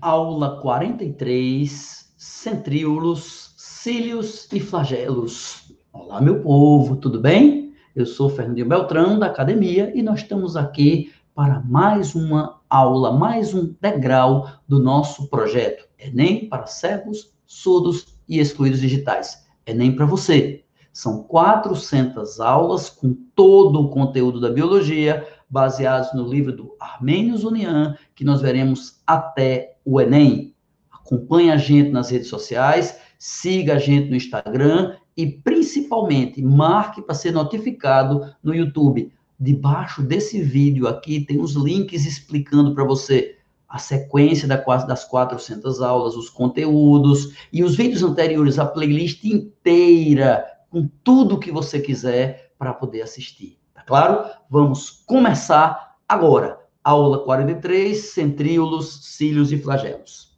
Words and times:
Aula 0.00 0.58
43, 0.62 2.14
centríolos, 2.16 3.52
cílios 3.58 4.50
e 4.50 4.58
flagelos. 4.58 5.74
Olá, 5.92 6.22
meu 6.22 6.40
povo, 6.40 6.96
tudo 6.96 7.20
bem? 7.20 7.74
Eu 7.94 8.06
sou 8.06 8.30
Fernandinho 8.30 8.66
Beltrão, 8.66 9.18
da 9.18 9.26
academia, 9.26 9.92
e 9.94 10.00
nós 10.00 10.20
estamos 10.20 10.56
aqui 10.56 11.12
para 11.34 11.60
mais 11.60 12.14
uma 12.14 12.60
aula, 12.70 13.12
mais 13.12 13.52
um 13.52 13.74
degrau 13.78 14.48
do 14.66 14.82
nosso 14.82 15.28
projeto 15.28 15.86
Enem 15.98 16.48
para 16.48 16.64
cegos, 16.64 17.34
surdos 17.46 18.06
e 18.26 18.38
excluídos 18.38 18.80
digitais. 18.80 19.46
Enem 19.66 19.94
para 19.94 20.06
você. 20.06 20.64
São 20.94 21.24
400 21.24 22.40
aulas 22.40 22.88
com 22.88 23.14
todo 23.34 23.78
o 23.78 23.90
conteúdo 23.90 24.40
da 24.40 24.48
biologia, 24.48 25.26
baseados 25.50 26.14
no 26.14 26.24
livro 26.24 26.56
do 26.56 26.76
Armênios 26.78 27.42
Unian, 27.42 27.96
que 28.14 28.24
nós 28.24 28.40
veremos 28.40 29.00
até 29.04 29.76
o 29.84 30.00
Enem. 30.00 30.54
Acompanhe 30.90 31.50
a 31.50 31.56
gente 31.56 31.90
nas 31.90 32.10
redes 32.10 32.28
sociais, 32.28 32.98
siga 33.18 33.74
a 33.74 33.78
gente 33.78 34.08
no 34.08 34.16
Instagram 34.16 34.96
e, 35.16 35.26
principalmente, 35.26 36.40
marque 36.40 37.02
para 37.02 37.14
ser 37.14 37.32
notificado 37.32 38.32
no 38.42 38.54
YouTube. 38.54 39.12
Debaixo 39.38 40.02
desse 40.02 40.40
vídeo 40.40 40.86
aqui 40.86 41.20
tem 41.20 41.40
os 41.40 41.54
links 41.54 42.06
explicando 42.06 42.74
para 42.74 42.84
você 42.84 43.36
a 43.68 43.78
sequência 43.78 44.48
das 44.48 45.04
400 45.04 45.80
aulas, 45.80 46.16
os 46.16 46.28
conteúdos 46.28 47.34
e 47.52 47.62
os 47.62 47.76
vídeos 47.76 48.02
anteriores, 48.02 48.58
a 48.58 48.66
playlist 48.66 49.24
inteira, 49.24 50.44
com 50.68 50.88
tudo 51.04 51.38
que 51.38 51.52
você 51.52 51.78
quiser 51.78 52.52
para 52.58 52.74
poder 52.74 53.02
assistir. 53.02 53.59
Tá 53.80 53.84
claro? 53.86 54.30
Vamos 54.50 55.02
começar 55.06 55.96
agora. 56.06 56.60
Aula 56.84 57.24
43, 57.24 58.10
centríolos, 58.10 59.06
cílios 59.06 59.52
e 59.52 59.58
flagelos. 59.58 60.36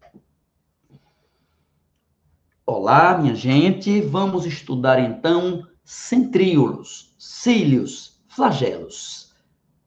Olá, 2.65 3.18
minha 3.18 3.34
gente. 3.34 4.01
Vamos 4.01 4.46
estudar 4.46 5.01
então 5.01 5.66
centríolos, 5.84 7.16
cílios, 7.18 8.23
flagelos. 8.29 9.34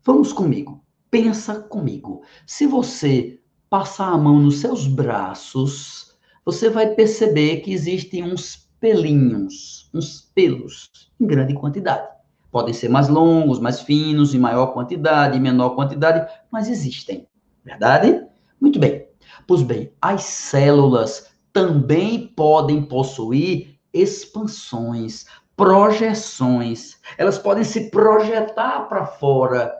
Vamos 0.03 0.33
comigo. 0.33 0.83
Pensa 1.09 1.61
comigo. 1.61 2.23
Se 2.45 2.67
você 2.67 3.39
passar 3.69 4.09
a 4.09 4.17
mão 4.17 4.39
nos 4.39 4.59
seus 4.59 4.85
braços, 4.85 6.13
você 6.43 6.69
vai 6.69 6.89
perceber 6.93 7.61
que 7.61 7.71
existem 7.71 8.21
uns 8.21 8.69
pelinhos, 8.81 9.89
uns 9.93 10.21
pelos 10.35 10.89
em 11.19 11.25
grande 11.25 11.53
quantidade. 11.53 12.14
Podem 12.55 12.73
ser 12.73 12.87
mais 12.87 13.09
longos, 13.09 13.59
mais 13.59 13.81
finos, 13.81 14.33
em 14.33 14.39
maior 14.39 14.67
quantidade, 14.67 15.37
em 15.37 15.41
menor 15.41 15.71
quantidade, 15.71 16.25
mas 16.49 16.69
existem. 16.69 17.27
Verdade? 17.65 18.25
Muito 18.61 18.79
bem. 18.79 19.09
Pois 19.45 19.61
bem, 19.61 19.91
as 20.01 20.23
células 20.23 21.35
também 21.51 22.27
podem 22.33 22.81
possuir 22.81 23.77
expansões, 23.93 25.25
projeções. 25.57 26.97
Elas 27.17 27.37
podem 27.37 27.65
se 27.65 27.89
projetar 27.89 28.87
para 28.87 29.05
fora. 29.05 29.73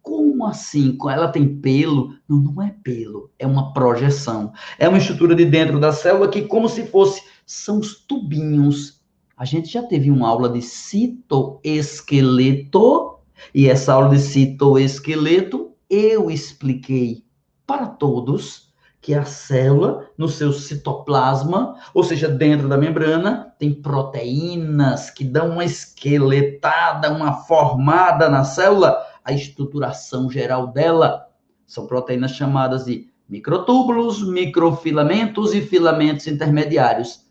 Como 0.00 0.46
assim? 0.46 0.96
Ela 1.10 1.26
tem 1.26 1.56
pelo? 1.56 2.14
Não, 2.28 2.38
não 2.38 2.62
é 2.62 2.72
pelo, 2.84 3.32
é 3.36 3.44
uma 3.44 3.72
projeção. 3.72 4.52
É 4.78 4.88
uma 4.88 4.98
estrutura 4.98 5.34
de 5.34 5.44
dentro 5.44 5.80
da 5.80 5.90
célula 5.90 6.28
que, 6.28 6.42
como 6.42 6.68
se 6.68 6.86
fosse, 6.86 7.20
são 7.44 7.80
os 7.80 7.96
tubinhos 7.96 8.95
a 9.36 9.44
gente 9.44 9.70
já 9.70 9.82
teve 9.82 10.10
uma 10.10 10.26
aula 10.28 10.48
de 10.48 10.62
citoesqueleto, 10.62 13.18
e 13.54 13.68
essa 13.68 13.92
aula 13.92 14.08
de 14.08 14.18
citoesqueleto 14.18 15.72
eu 15.90 16.30
expliquei 16.30 17.22
para 17.66 17.86
todos 17.86 18.72
que 18.98 19.12
a 19.14 19.26
célula, 19.26 20.08
no 20.16 20.26
seu 20.28 20.52
citoplasma, 20.52 21.76
ou 21.92 22.02
seja, 22.02 22.28
dentro 22.28 22.66
da 22.66 22.78
membrana, 22.78 23.54
tem 23.58 23.74
proteínas 23.74 25.10
que 25.10 25.22
dão 25.22 25.50
uma 25.50 25.64
esqueletada, 25.64 27.12
uma 27.12 27.44
formada 27.44 28.28
na 28.28 28.42
célula, 28.42 28.96
a 29.22 29.32
estruturação 29.32 30.28
geral 30.30 30.68
dela. 30.68 31.28
São 31.66 31.86
proteínas 31.86 32.32
chamadas 32.32 32.86
de 32.86 33.06
microtúbulos, 33.28 34.26
microfilamentos 34.26 35.54
e 35.54 35.60
filamentos 35.60 36.26
intermediários 36.26 37.25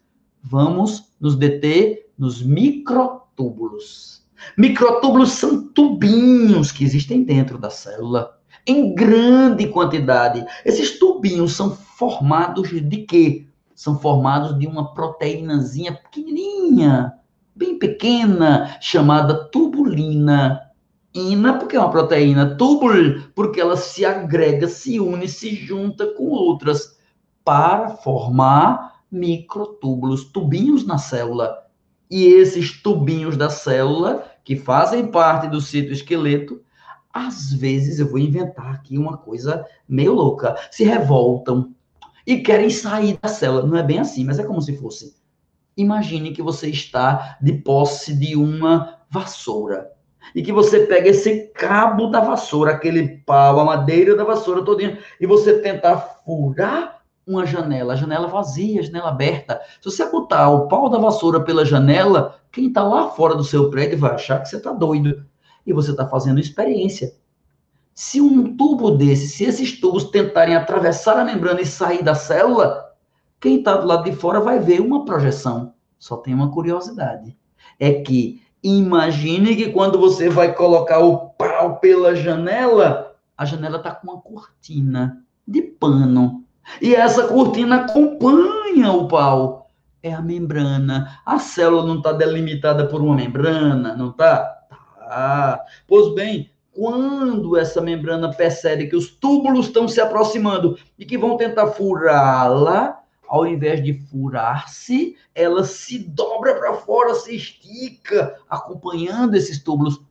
vamos 0.45 1.11
nos 1.19 1.35
deter 1.35 2.09
nos 2.17 2.43
microtúbulos. 2.43 4.23
Microtúbulos 4.57 5.31
são 5.31 5.67
tubinhos 5.69 6.71
que 6.71 6.83
existem 6.83 7.23
dentro 7.23 7.57
da 7.57 7.69
célula 7.69 8.37
em 8.67 8.93
grande 8.93 9.67
quantidade. 9.67 10.45
Esses 10.63 10.99
tubinhos 10.99 11.53
são 11.53 11.71
formados 11.71 12.69
de 12.69 12.97
quê? 12.97 13.47
São 13.73 13.99
formados 13.99 14.57
de 14.57 14.67
uma 14.67 14.93
proteínazinha 14.93 15.93
pequenininha, 15.93 17.13
bem 17.55 17.77
pequena, 17.77 18.77
chamada 18.79 19.49
tubulina. 19.49 20.61
Ina, 21.13 21.57
porque 21.57 21.75
é 21.75 21.79
uma 21.79 21.89
proteína, 21.91 22.55
túbul, 22.55 23.21
porque 23.33 23.59
ela 23.59 23.77
se 23.77 24.05
agrega, 24.05 24.67
se 24.67 24.99
une, 24.99 25.27
se 25.27 25.55
junta 25.55 26.07
com 26.07 26.25
outras 26.25 26.97
para 27.43 27.89
formar 27.89 28.94
microtúbulos, 29.15 30.25
tubinhos 30.25 30.85
na 30.85 30.97
célula. 30.97 31.63
E 32.11 32.25
esses 32.25 32.81
tubinhos 32.81 33.35
da 33.35 33.49
célula, 33.49 34.25
que 34.43 34.55
fazem 34.55 35.07
parte 35.07 35.47
do 35.47 35.59
citoesqueleto, 35.59 36.61
às 37.11 37.53
vezes 37.53 37.99
eu 37.99 38.09
vou 38.09 38.19
inventar 38.19 38.75
aqui 38.75 38.97
uma 38.97 39.17
coisa 39.17 39.65
meio 39.87 40.13
louca, 40.13 40.55
se 40.69 40.83
revoltam 40.83 41.73
e 42.27 42.39
querem 42.41 42.69
sair 42.69 43.17
da 43.21 43.29
célula. 43.29 43.65
Não 43.65 43.77
é 43.77 43.83
bem 43.83 43.99
assim, 43.99 44.25
mas 44.25 44.37
é 44.37 44.43
como 44.43 44.61
se 44.61 44.75
fosse. 44.77 45.15
Imagine 45.77 46.31
que 46.31 46.41
você 46.41 46.69
está 46.69 47.37
de 47.41 47.53
posse 47.53 48.13
de 48.13 48.35
uma 48.35 48.99
vassoura 49.09 49.91
e 50.33 50.41
que 50.41 50.51
você 50.51 50.85
pega 50.85 51.09
esse 51.09 51.47
cabo 51.53 52.07
da 52.07 52.19
vassoura, 52.19 52.71
aquele 52.71 53.19
pau, 53.19 53.59
a 53.59 53.65
madeira 53.65 54.15
da 54.15 54.23
vassoura 54.23 54.63
todinha, 54.63 54.99
e 55.19 55.25
você 55.25 55.59
tentar 55.59 55.97
furar 56.25 57.01
uma 57.27 57.45
janela, 57.45 57.93
a 57.93 57.95
janela 57.95 58.27
vazia, 58.27 58.79
a 58.79 58.83
janela 58.83 59.09
aberta. 59.09 59.59
Se 59.81 59.89
você 59.89 60.09
botar 60.09 60.49
o 60.49 60.67
pau 60.67 60.89
da 60.89 60.97
vassoura 60.97 61.41
pela 61.41 61.65
janela, 61.65 62.39
quem 62.51 62.67
está 62.67 62.83
lá 62.83 63.09
fora 63.09 63.35
do 63.35 63.43
seu 63.43 63.69
prédio 63.69 63.97
vai 63.97 64.11
achar 64.11 64.41
que 64.41 64.49
você 64.49 64.57
está 64.57 64.71
doido. 64.71 65.25
E 65.65 65.73
você 65.73 65.91
está 65.91 66.07
fazendo 66.07 66.39
experiência. 66.39 67.15
Se 67.93 68.21
um 68.21 68.55
tubo 68.55 68.91
desse, 68.91 69.27
se 69.27 69.45
esses 69.45 69.79
tubos 69.79 70.05
tentarem 70.05 70.55
atravessar 70.55 71.17
a 71.17 71.25
membrana 71.25 71.61
e 71.61 71.65
sair 71.65 72.03
da 72.03 72.13
célula, 72.13 72.93
quem 73.39 73.57
está 73.57 73.75
do 73.77 73.87
lado 73.87 74.03
de 74.03 74.15
fora 74.15 74.39
vai 74.39 74.59
ver 74.59 74.81
uma 74.81 75.05
projeção. 75.05 75.73
Só 75.97 76.17
tem 76.17 76.33
uma 76.33 76.51
curiosidade. 76.51 77.35
É 77.79 77.93
que 77.93 78.43
imagine 78.61 79.55
que 79.55 79.71
quando 79.71 79.97
você 79.97 80.29
vai 80.29 80.53
colocar 80.53 80.99
o 80.99 81.29
pau 81.29 81.79
pela 81.79 82.15
janela, 82.15 83.15
a 83.35 83.45
janela 83.45 83.77
está 83.77 83.91
com 83.91 84.11
uma 84.11 84.21
cortina 84.21 85.23
de 85.47 85.61
pano 85.61 86.44
e 86.81 86.95
essa 86.95 87.27
cortina 87.27 87.81
acompanha 87.81 88.91
o 88.91 89.07
pau. 89.07 89.69
É 90.01 90.13
a 90.13 90.21
membrana. 90.21 91.19
A 91.25 91.39
célula 91.39 91.85
não 91.85 91.97
está 91.97 92.11
delimitada 92.11 92.85
por 92.87 93.01
uma 93.01 93.15
membrana, 93.15 93.95
não 93.95 94.09
está? 94.09 94.37
Tá. 94.99 95.61
Pois 95.87 96.13
bem, 96.13 96.51
quando 96.71 97.57
essa 97.57 97.81
membrana 97.81 98.31
percebe 98.31 98.87
que 98.87 98.95
os 98.95 99.09
túbulos 99.09 99.67
estão 99.67 99.87
se 99.87 100.01
aproximando 100.01 100.77
e 100.99 101.05
que 101.05 101.17
vão 101.17 101.37
tentar 101.37 101.67
furá-la, 101.67 102.99
ao 103.27 103.47
invés 103.47 103.83
de 103.83 103.93
furar-se, 103.93 105.15
ela 105.33 105.63
se 105.63 105.99
dobra 105.99 106.55
para 106.55 106.73
fora, 106.73 107.15
se 107.15 107.35
estica, 107.35 108.35
acompanhando 108.49 109.35
esses 109.35 109.63
túbulos. 109.63 110.01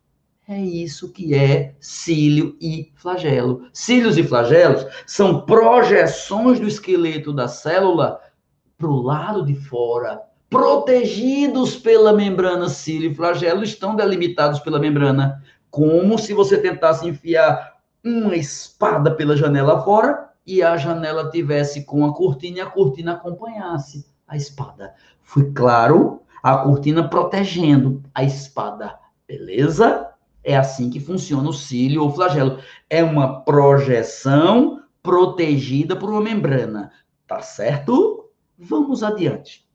É 0.46 0.60
isso 0.60 1.10
que 1.10 1.34
é 1.34 1.74
cílio 1.80 2.54
e 2.60 2.92
flagelo. 2.96 3.66
Cílios 3.72 4.18
e 4.18 4.22
flagelos 4.22 4.86
são 5.06 5.40
projeções 5.40 6.60
do 6.60 6.68
esqueleto 6.68 7.32
da 7.32 7.48
célula 7.48 8.20
para 8.76 8.88
o 8.88 9.00
lado 9.00 9.44
de 9.44 9.54
fora, 9.54 10.20
protegidos 10.50 11.76
pela 11.76 12.12
membrana 12.12 12.68
cílio 12.68 13.10
e 13.10 13.14
flagelo, 13.14 13.64
estão 13.64 13.96
delimitados 13.96 14.60
pela 14.60 14.78
membrana, 14.78 15.42
como 15.70 16.18
se 16.18 16.34
você 16.34 16.58
tentasse 16.58 17.08
enfiar 17.08 17.74
uma 18.04 18.36
espada 18.36 19.10
pela 19.10 19.36
janela 19.36 19.82
fora 19.82 20.30
e 20.46 20.62
a 20.62 20.76
janela 20.76 21.30
tivesse 21.30 21.84
com 21.84 22.04
a 22.04 22.12
cortina 22.12 22.58
e 22.58 22.60
a 22.60 22.66
cortina 22.66 23.14
acompanhasse 23.14 24.06
a 24.28 24.36
espada. 24.36 24.94
Foi 25.22 25.50
claro? 25.52 26.20
A 26.42 26.58
cortina 26.58 27.08
protegendo 27.08 28.02
a 28.14 28.22
espada. 28.22 28.98
Beleza? 29.26 30.13
É 30.44 30.56
assim 30.56 30.90
que 30.90 31.00
funciona 31.00 31.48
o 31.48 31.54
cílio 31.54 32.02
ou 32.02 32.14
flagelo. 32.14 32.58
É 32.88 33.02
uma 33.02 33.40
projeção 33.40 34.82
protegida 35.02 35.96
por 35.96 36.10
uma 36.10 36.20
membrana. 36.20 36.92
Tá 37.26 37.40
certo? 37.40 38.30
Vamos 38.58 39.02
adiante. 39.02 39.66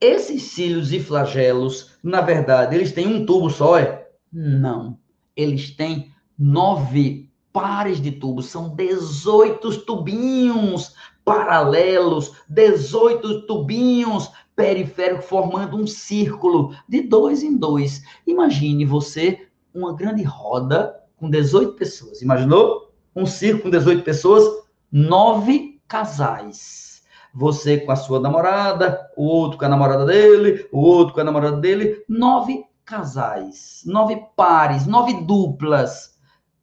Esses 0.00 0.42
cílios 0.42 0.92
e 0.92 0.98
flagelos, 0.98 1.92
na 2.02 2.20
verdade, 2.20 2.74
eles 2.74 2.92
têm 2.92 3.06
um 3.06 3.24
tubo 3.24 3.48
só, 3.48 3.78
é? 3.78 4.08
Não. 4.32 4.98
Eles 5.36 5.70
têm 5.70 6.12
nove 6.36 7.30
pares 7.52 8.00
de 8.00 8.10
tubos, 8.10 8.46
são 8.46 8.74
18 8.74 9.82
tubinhos 9.82 10.92
paralelos, 11.24 12.32
18 12.48 13.46
tubinhos 13.46 14.30
periféricos 14.56 15.26
formando 15.26 15.76
um 15.76 15.86
círculo 15.86 16.74
de 16.88 17.02
dois 17.02 17.42
em 17.42 17.56
dois. 17.56 18.02
Imagine 18.26 18.84
você 18.84 19.48
uma 19.74 19.94
grande 19.94 20.22
roda 20.22 20.94
com 21.16 21.28
18 21.28 21.72
pessoas. 21.74 22.22
Imaginou? 22.22 22.92
Um 23.14 23.26
círculo 23.26 23.64
com 23.64 23.70
18 23.70 24.02
pessoas, 24.02 24.44
nove 24.90 25.80
casais. 25.88 27.02
Você 27.32 27.78
com 27.78 27.90
a 27.90 27.96
sua 27.96 28.20
namorada, 28.20 29.10
o 29.16 29.24
outro 29.24 29.58
com 29.58 29.64
a 29.64 29.68
namorada 29.68 30.04
dele, 30.04 30.68
o 30.72 30.80
outro 30.80 31.14
com 31.14 31.20
a 31.20 31.24
namorada 31.24 31.56
dele, 31.56 32.04
nove 32.08 32.64
casais, 32.84 33.82
nove 33.84 34.22
pares, 34.36 34.86
nove 34.86 35.24
duplas, 35.24 36.16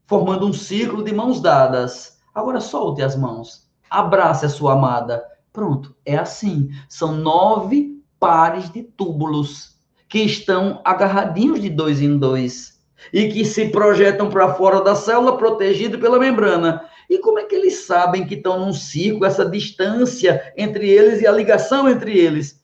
formando 0.05 0.47
um 0.47 0.53
círculo 0.53 1.03
de 1.03 1.13
mãos 1.13 1.41
dadas. 1.41 2.19
Agora 2.33 2.61
solte 2.61 3.01
as 3.01 3.15
mãos, 3.15 3.69
abrace 3.89 4.45
a 4.45 4.49
sua 4.49 4.73
amada. 4.73 5.21
Pronto, 5.53 5.95
é 6.05 6.17
assim. 6.17 6.69
São 6.87 7.13
nove 7.13 8.01
pares 8.19 8.69
de 8.69 8.83
túbulos 8.83 9.75
que 10.07 10.19
estão 10.19 10.81
agarradinhos 10.83 11.61
de 11.61 11.69
dois 11.69 12.01
em 12.01 12.17
dois 12.17 12.79
e 13.11 13.29
que 13.29 13.43
se 13.43 13.69
projetam 13.69 14.29
para 14.29 14.53
fora 14.53 14.81
da 14.83 14.95
célula, 14.95 15.37
protegido 15.37 15.97
pela 15.97 16.19
membrana. 16.19 16.83
E 17.09 17.17
como 17.17 17.39
é 17.39 17.43
que 17.43 17.55
eles 17.55 17.85
sabem 17.85 18.25
que 18.25 18.35
estão 18.35 18.59
num 18.59 18.73
ciclo, 18.73 19.25
essa 19.25 19.45
distância 19.45 20.53
entre 20.55 20.87
eles 20.87 21.21
e 21.21 21.27
a 21.27 21.31
ligação 21.31 21.89
entre 21.89 22.17
eles? 22.17 22.63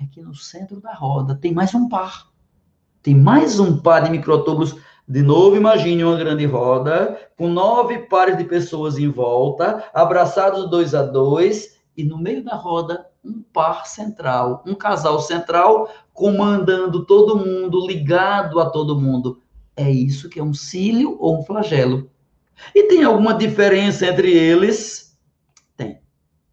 É 0.00 0.04
que 0.06 0.20
no 0.20 0.34
centro 0.34 0.80
da 0.80 0.92
roda 0.94 1.34
tem 1.34 1.52
mais 1.52 1.74
um 1.74 1.88
par. 1.88 2.28
Tem 3.02 3.14
mais 3.14 3.60
um 3.60 3.78
par 3.78 4.02
de 4.02 4.10
microtúbulos. 4.10 4.76
De 5.08 5.22
novo, 5.22 5.56
imagine 5.56 6.02
uma 6.02 6.16
grande 6.16 6.44
roda 6.46 7.16
com 7.36 7.48
nove 7.48 7.98
pares 8.08 8.36
de 8.36 8.44
pessoas 8.44 8.98
em 8.98 9.08
volta, 9.08 9.84
abraçados 9.94 10.68
dois 10.68 10.94
a 10.94 11.02
dois, 11.04 11.76
e 11.96 12.04
no 12.04 12.18
meio 12.18 12.44
da 12.44 12.54
roda 12.54 13.06
um 13.24 13.42
par 13.52 13.86
central, 13.86 14.62
um 14.66 14.74
casal 14.74 15.20
central 15.20 15.90
comandando 16.12 17.04
todo 17.04 17.38
mundo, 17.38 17.86
ligado 17.86 18.60
a 18.60 18.70
todo 18.70 19.00
mundo. 19.00 19.40
É 19.76 19.90
isso 19.90 20.28
que 20.28 20.38
é 20.38 20.42
um 20.42 20.54
cílio 20.54 21.16
ou 21.18 21.40
um 21.40 21.42
flagelo. 21.42 22.10
E 22.74 22.84
tem 22.84 23.04
alguma 23.04 23.34
diferença 23.34 24.06
entre 24.06 24.32
eles? 24.32 25.18
Tem. 25.76 26.00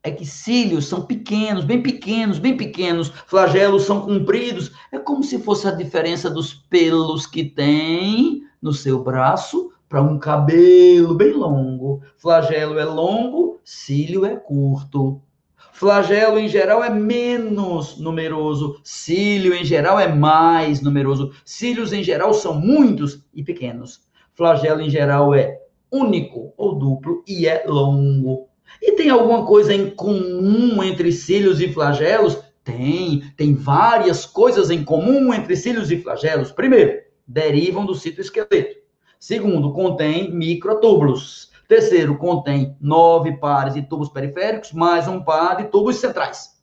É 0.02 0.12
que 0.12 0.26
cílios 0.26 0.86
são 0.86 1.04
pequenos, 1.06 1.64
bem 1.64 1.82
pequenos, 1.82 2.40
bem 2.40 2.58
pequenos. 2.58 3.10
Flagelos 3.28 3.84
são 3.84 4.02
compridos. 4.02 4.72
É 4.92 5.00
como 5.00 5.24
se 5.24 5.40
fosse 5.40 5.68
a 5.68 5.72
diferença 5.72 6.30
dos 6.30 6.54
pelos 6.54 7.26
que 7.26 7.46
tem 7.46 8.44
no 8.62 8.74
seu 8.74 9.02
braço 9.02 9.72
para 9.88 10.02
um 10.02 10.20
cabelo 10.20 11.14
bem 11.16 11.32
longo. 11.32 12.02
Flagelo 12.18 12.80
é 12.80 12.86
longo, 12.86 13.62
cílio 13.64 14.26
é 14.26 14.36
curto. 14.36 15.22
Flagelo, 15.74 16.38
em 16.38 16.48
geral, 16.48 16.84
é 16.84 16.90
menos 16.90 17.98
numeroso. 17.98 18.80
Cílio, 18.84 19.56
em 19.56 19.66
geral, 19.66 20.00
é 20.00 20.08
mais 20.08 20.82
numeroso. 20.82 21.34
Cílios, 21.44 21.92
em 21.92 22.04
geral, 22.04 22.32
são 22.32 22.54
muitos 22.54 23.26
e 23.34 23.44
pequenos. 23.44 24.02
Flagelo, 24.36 24.82
em 24.82 24.90
geral, 24.90 25.34
é 25.34 25.60
único 25.92 26.54
ou 26.56 26.76
duplo 26.76 27.24
e 27.28 27.48
é 27.48 27.64
longo. 27.68 28.48
E 28.80 28.92
tem 28.94 29.10
alguma 29.10 29.48
coisa 29.48 29.74
em 29.74 29.90
comum 29.90 30.84
entre 30.84 31.12
cílios 31.12 31.60
e 31.60 31.68
flagelos? 31.68 32.38
Tem. 32.64 33.24
Tem 33.36 33.56
várias 33.56 34.28
coisas 34.28 34.70
em 34.70 34.84
comum 34.84 35.34
entre 35.34 35.56
cílios 35.56 35.92
e 35.92 35.98
flagelos. 35.98 36.52
Primeiro, 36.52 37.02
derivam 37.28 37.84
do 37.84 37.96
citoesqueleto. 37.96 38.78
Segundo, 39.20 39.74
contém 39.74 40.32
microtúbulos. 40.32 41.52
Terceiro, 41.68 42.18
contém 42.18 42.76
nove 42.80 43.38
pares 43.38 43.74
de 43.74 43.82
tubos 43.82 44.10
periféricos, 44.10 44.72
mais 44.72 45.08
um 45.08 45.24
par 45.24 45.58
de 45.58 45.66
tubos 45.66 45.98
centrais. 45.98 46.62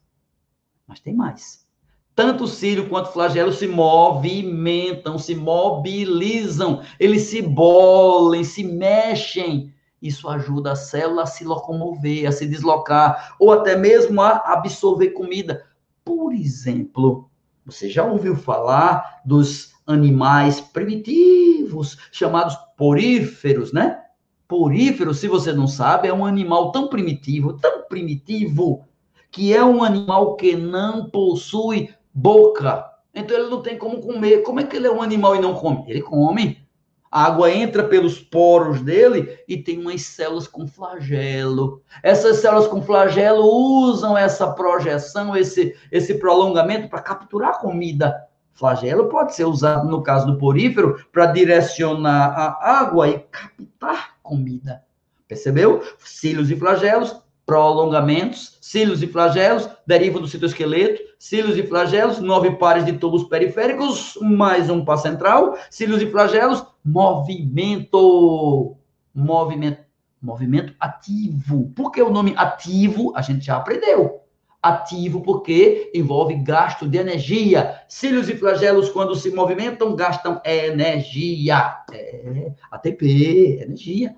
Mas 0.87 1.01
tem 1.01 1.15
mais. 1.15 1.67
Tanto 2.15 2.45
o 2.45 2.49
cílio 2.49 2.89
quanto 2.89 3.07
o 3.09 3.13
flagelo 3.13 3.53
se 3.53 3.67
movimentam, 3.67 5.19
se 5.19 5.35
mobilizam, 5.35 6.83
eles 6.99 7.23
se 7.23 7.41
bolem, 7.41 8.45
se 8.45 8.63
mexem. 8.63 9.73
Isso 10.03 10.29
ajuda 10.29 10.73
a 10.73 10.77
célula 10.77 11.23
a 11.23 11.27
se 11.27 11.45
locomover, 11.45 12.27
a 12.27 12.33
se 12.33 12.47
deslocar, 12.47 13.37
ou 13.39 13.53
até 13.53 13.77
mesmo 13.77 14.21
a 14.21 14.37
absorver 14.53 15.11
comida. 15.11 15.65
Por 16.05 16.33
exemplo, 16.33 17.31
você 17.65 17.89
já 17.89 18.05
ouviu 18.05 18.35
falar 18.35 19.21
dos 19.25 19.73
animais 19.87 20.61
primitivos, 20.61 21.97
chamados 22.11 22.57
poríferos, 22.77 23.73
né? 23.73 24.00
Porífero, 24.51 25.15
se 25.15 25.29
você 25.29 25.53
não 25.53 25.69
sabe, 25.69 26.09
é 26.09 26.13
um 26.13 26.27
animal 26.27 26.73
tão 26.73 26.89
primitivo, 26.89 27.53
tão 27.53 27.83
primitivo, 27.83 28.85
que 29.31 29.55
é 29.55 29.65
um 29.65 29.85
animal 29.85 30.35
que 30.35 30.57
não 30.57 31.09
possui 31.09 31.95
boca. 32.13 32.85
Então 33.15 33.39
ele 33.39 33.49
não 33.49 33.63
tem 33.63 33.79
como 33.79 34.01
comer. 34.01 34.43
Como 34.43 34.59
é 34.59 34.65
que 34.65 34.75
ele 34.75 34.89
é 34.89 34.91
um 34.91 35.03
animal 35.03 35.37
e 35.37 35.41
não 35.41 35.55
come? 35.55 35.85
Ele 35.87 36.03
come. 36.03 36.59
A 37.09 37.27
água 37.27 37.49
entra 37.49 37.85
pelos 37.85 38.19
poros 38.19 38.81
dele 38.81 39.39
e 39.47 39.57
tem 39.57 39.79
umas 39.79 40.03
células 40.03 40.49
com 40.49 40.67
flagelo. 40.67 41.81
Essas 42.03 42.39
células 42.39 42.67
com 42.67 42.83
flagelo 42.83 43.45
usam 43.45 44.19
essa 44.19 44.51
projeção, 44.51 45.37
esse, 45.37 45.77
esse 45.93 46.15
prolongamento 46.15 46.89
para 46.89 47.01
capturar 47.01 47.61
comida. 47.61 48.17
Flagelo 48.53 49.09
pode 49.09 49.33
ser 49.33 49.45
usado, 49.45 49.89
no 49.89 50.03
caso 50.03 50.27
do 50.27 50.39
porífero, 50.39 51.07
para 51.13 51.27
direcionar 51.27 52.35
a 52.37 52.81
água 52.81 53.09
e 53.09 53.21
captar 53.21 54.20
comida. 54.31 54.85
Percebeu? 55.27 55.83
Cílios 55.99 56.51
e 56.51 56.57
flagelos, 56.57 57.17
prolongamentos, 57.45 58.57
cílios 58.61 59.03
e 59.03 59.09
flagelos, 59.09 59.69
derivam 59.85 60.23
do 60.23 60.29
citoesqueleto, 60.29 61.03
cílios 61.19 61.59
e 61.59 61.65
flagelos, 61.65 62.21
nove 62.21 62.53
pares 62.53 62.85
de 62.85 62.93
tubos 62.93 63.25
periféricos, 63.25 64.17
mais 64.23 64.71
um 64.71 64.85
par 64.85 64.99
central, 64.99 65.59
cílios 65.69 66.01
e 66.01 66.09
flagelos, 66.09 66.65
movimento. 66.85 68.77
Movimento. 69.13 69.83
Movimento 70.23 70.75
ativo. 70.79 71.73
Por 71.75 71.91
que 71.91 72.01
o 72.01 72.11
nome 72.11 72.35
ativo? 72.37 73.13
A 73.17 73.23
gente 73.23 73.47
já 73.47 73.57
aprendeu. 73.57 74.20
Ativo 74.63 75.23
porque 75.23 75.91
envolve 75.95 76.35
gasto 76.35 76.89
de 76.89 76.99
energia. 76.99 77.81
Cílios 77.89 78.29
e 78.29 78.37
flagelos, 78.37 78.91
quando 78.91 79.15
se 79.15 79.31
movimentam, 79.31 79.97
gastam 79.97 80.41
energia. 80.45 81.79
É, 81.93 82.53
ATP, 82.71 83.59
energia 83.63 84.15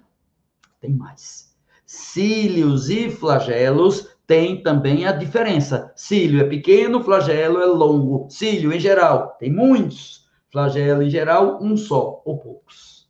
tem 0.82 0.92
mais. 0.92 1.54
Cílios 1.86 2.90
e 2.90 3.08
flagelos 3.08 4.08
têm 4.26 4.62
também 4.62 5.06
a 5.06 5.12
diferença. 5.12 5.92
Cílio 5.94 6.40
é 6.40 6.44
pequeno, 6.44 7.02
flagelo 7.02 7.60
é 7.60 7.66
longo. 7.66 8.28
Cílio, 8.28 8.72
em 8.72 8.80
geral, 8.80 9.36
tem 9.38 9.50
muitos. 9.50 10.26
Flagelo, 10.50 11.02
em 11.02 11.08
geral, 11.08 11.62
um 11.62 11.76
só, 11.76 12.20
ou 12.24 12.38
poucos. 12.38 13.08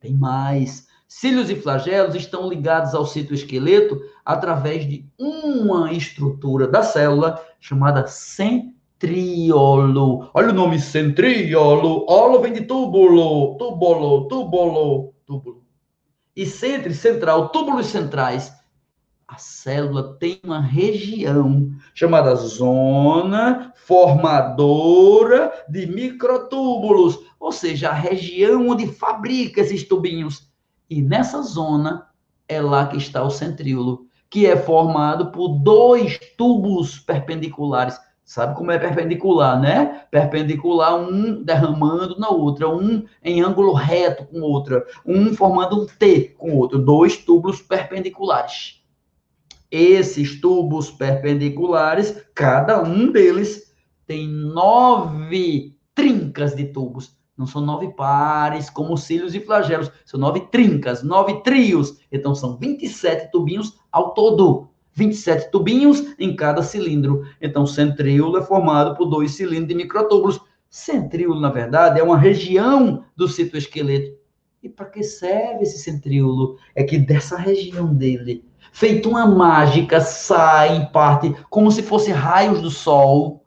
Tem 0.00 0.14
mais. 0.14 0.87
Cílios 1.08 1.50
e 1.50 1.56
flagelos 1.56 2.14
estão 2.14 2.48
ligados 2.48 2.94
ao 2.94 3.06
citoesqueleto 3.06 4.00
através 4.24 4.86
de 4.86 5.04
uma 5.18 5.92
estrutura 5.92 6.68
da 6.68 6.82
célula 6.82 7.42
chamada 7.58 8.06
centríolo. 8.06 8.70
Olha 10.34 10.50
o 10.50 10.54
nome 10.54 10.78
centríolo. 10.78 12.04
Olo 12.08 12.40
vem 12.40 12.52
de 12.52 12.60
túbulo, 12.60 13.56
túbulo, 13.56 14.28
túbulo, 14.28 15.14
túbulo 15.26 15.68
e 16.38 16.46
centro 16.46 16.94
central, 16.94 17.48
túbulos 17.48 17.88
centrais, 17.88 18.52
a 19.26 19.36
célula 19.38 20.16
tem 20.20 20.38
uma 20.44 20.60
região 20.60 21.68
chamada 21.92 22.32
zona 22.36 23.74
formadora 23.74 25.52
de 25.68 25.84
microtúbulos, 25.86 27.18
ou 27.40 27.50
seja, 27.50 27.90
a 27.90 27.92
região 27.92 28.68
onde 28.68 28.86
fabrica 28.86 29.60
esses 29.60 29.82
tubinhos. 29.82 30.47
E 30.88 31.02
nessa 31.02 31.42
zona 31.42 32.08
é 32.48 32.60
lá 32.60 32.86
que 32.86 32.96
está 32.96 33.22
o 33.22 33.30
centríolo, 33.30 34.06
que 34.30 34.46
é 34.46 34.56
formado 34.56 35.30
por 35.32 35.48
dois 35.58 36.18
tubos 36.36 36.98
perpendiculares 36.98 37.98
Sabe 38.28 38.54
como 38.54 38.70
é 38.70 38.78
perpendicular, 38.78 39.58
né? 39.58 40.02
Perpendicular, 40.10 40.94
um 41.00 41.42
derramando 41.42 42.20
na 42.20 42.28
outra, 42.28 42.68
um 42.68 43.06
em 43.24 43.40
ângulo 43.40 43.72
reto 43.72 44.26
com 44.26 44.42
outra, 44.42 44.84
um 45.02 45.32
formando 45.32 45.80
um 45.80 45.86
T 45.86 46.34
com 46.36 46.54
outro, 46.54 46.78
dois 46.78 47.16
tubos 47.16 47.62
perpendiculares. 47.62 48.84
Esses 49.70 50.38
tubos 50.42 50.90
perpendiculares, 50.90 52.22
cada 52.34 52.82
um 52.82 53.10
deles 53.10 53.74
tem 54.06 54.28
nove 54.28 55.74
trincas 55.94 56.54
de 56.54 56.66
tubos. 56.66 57.17
Não 57.38 57.46
são 57.46 57.60
nove 57.60 57.94
pares, 57.94 58.68
como 58.68 58.98
cílios 58.98 59.32
e 59.34 59.40
flagelos, 59.40 59.92
são 60.04 60.18
nove 60.18 60.40
trincas, 60.50 61.04
nove 61.04 61.40
trios. 61.42 61.96
Então 62.10 62.34
são 62.34 62.58
27 62.58 63.30
tubinhos 63.30 63.78
ao 63.92 64.12
todo. 64.12 64.68
27 64.98 65.52
tubinhos 65.52 66.02
em 66.18 66.34
cada 66.34 66.60
cilindro. 66.60 67.22
Então, 67.40 67.64
centríolo 67.64 68.36
é 68.36 68.42
formado 68.42 68.96
por 68.96 69.06
dois 69.06 69.30
cilindros 69.30 69.68
de 69.68 69.74
microtúbulos. 69.76 70.40
Centríolo, 70.68 71.40
na 71.40 71.50
verdade, 71.50 72.00
é 72.00 72.02
uma 72.02 72.18
região 72.18 73.04
do 73.16 73.28
citoesqueleto 73.28 74.18
E 74.60 74.68
para 74.68 74.86
que 74.86 75.04
serve 75.04 75.62
esse 75.62 75.78
centríolo? 75.78 76.58
É 76.74 76.82
que 76.82 76.98
dessa 76.98 77.36
região 77.36 77.94
dele, 77.94 78.44
feito 78.72 79.08
uma 79.08 79.24
mágica, 79.24 80.00
sai 80.00 80.76
em 80.76 80.86
parte, 80.90 81.34
como 81.48 81.70
se 81.70 81.82
fosse 81.82 82.10
raios 82.10 82.60
do 82.60 82.70
sol, 82.70 83.37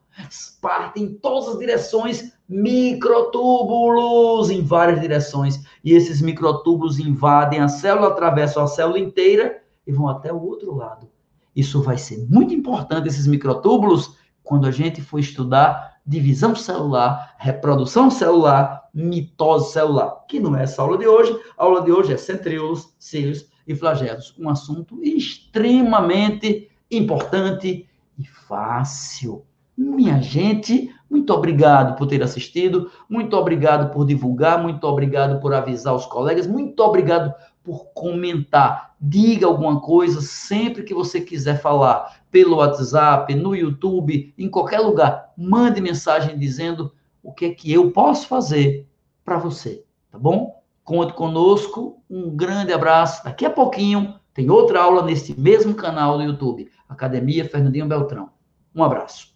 partem 0.62 1.03
em 1.03 1.13
todas 1.15 1.50
as 1.50 1.60
direções, 1.60 2.34
microtúbulos 2.48 4.51
em 4.51 4.62
várias 4.62 5.01
direções. 5.01 5.60
E 5.84 5.94
esses 5.94 6.22
microtúbulos 6.22 7.00
invadem 7.00 7.60
a 7.60 7.68
célula, 7.68 8.10
atravessam 8.10 8.63
a 8.63 8.68
célula 8.68 9.00
inteira 9.00 9.62
e 9.86 9.91
vão 9.91 10.08
até 10.08 10.32
o 10.32 10.41
outro 10.41 10.75
lado. 10.75 11.10
Isso 11.56 11.82
vai 11.82 11.98
ser 11.98 12.25
muito 12.30 12.53
importante, 12.53 13.08
esses 13.08 13.27
microtúbulos, 13.27 14.15
quando 14.44 14.68
a 14.68 14.72
gente 14.72 15.01
for 15.01 15.20
estudar 15.20 16.00
divisão 16.06 16.56
celular, 16.56 17.36
reprodução 17.38 18.10
celular, 18.10 18.89
mitose 18.94 19.72
celular, 19.72 20.25
que 20.27 20.39
não 20.39 20.56
é 20.56 20.63
essa 20.63 20.82
aula 20.82 20.98
de 20.98 21.08
hoje. 21.08 21.38
A 21.58 21.63
aula 21.63 21.82
de 21.82 21.91
hoje 21.91 22.13
é 22.13 22.18
centríolos, 22.18 22.94
cílios 22.98 23.48
e 23.68 23.75
flagelos, 23.75 24.36
um 24.38 24.50
assunto 24.50 25.01
extremamente 25.03 26.70
importante 26.89 27.88
e 28.18 28.25
fácil. 28.25 29.46
Minha 29.82 30.22
gente, 30.22 30.94
muito 31.10 31.34
obrigado 31.34 31.98
por 31.98 32.06
ter 32.06 32.22
assistido, 32.22 32.92
muito 33.10 33.36
obrigado 33.36 33.92
por 33.92 34.06
divulgar, 34.06 34.62
muito 34.62 34.84
obrigado 34.84 35.40
por 35.40 35.56
avisar 35.56 35.96
os 35.96 36.06
colegas, 36.06 36.46
muito 36.46 36.80
obrigado 36.84 37.34
por 37.64 37.86
comentar. 37.94 38.96
Diga 39.02 39.48
alguma 39.48 39.82
coisa 39.82 40.22
sempre 40.22 40.84
que 40.84 40.94
você 40.94 41.20
quiser 41.20 41.60
falar, 41.60 42.22
pelo 42.30 42.58
WhatsApp, 42.58 43.34
no 43.34 43.56
YouTube, 43.56 44.32
em 44.38 44.48
qualquer 44.48 44.82
lugar. 44.82 45.34
Mande 45.36 45.82
mensagem 45.82 46.38
dizendo 46.38 46.94
o 47.24 47.34
que 47.34 47.46
é 47.46 47.50
que 47.50 47.74
eu 47.74 47.90
posso 47.90 48.28
fazer 48.28 48.88
para 49.26 49.40
você, 49.40 49.84
tá 50.12 50.20
bom? 50.20 50.62
Conte 50.84 51.14
conosco, 51.14 52.04
um 52.08 52.30
grande 52.30 52.72
abraço. 52.72 53.24
Daqui 53.24 53.46
a 53.48 53.50
pouquinho 53.50 54.14
tem 54.32 54.52
outra 54.52 54.84
aula 54.84 55.04
neste 55.04 55.40
mesmo 55.40 55.74
canal 55.74 56.20
do 56.20 56.24
YouTube, 56.24 56.70
Academia 56.88 57.50
Fernandinho 57.50 57.88
Beltrão. 57.88 58.30
Um 58.76 58.84
abraço. 58.84 59.31